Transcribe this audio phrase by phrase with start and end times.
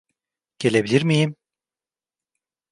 [0.59, 1.35] Gelebilir miyim?